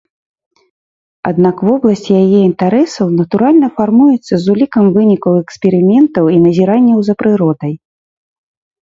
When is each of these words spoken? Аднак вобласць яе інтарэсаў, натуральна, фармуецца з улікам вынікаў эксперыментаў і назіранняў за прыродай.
Аднак 1.31 1.57
вобласць 1.67 2.13
яе 2.21 2.39
інтарэсаў, 2.49 3.11
натуральна, 3.19 3.67
фармуецца 3.75 4.33
з 4.45 4.55
улікам 4.55 4.85
вынікаў 4.95 5.33
эксперыментаў 5.43 6.25
і 6.37 6.41
назіранняў 6.47 6.99
за 7.11 7.17
прыродай. 7.21 7.73